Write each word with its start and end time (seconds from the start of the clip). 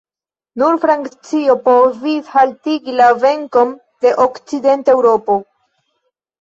Nur 0.61 0.79
Francio 0.85 1.55
povis 1.67 2.33
haltigi 2.37 2.97
la 3.03 3.11
venkon 3.27 3.77
de 4.07 4.17
okcidenta 4.27 4.99
Eŭropo. 4.99 5.41